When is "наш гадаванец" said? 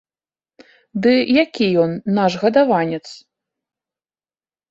2.17-3.03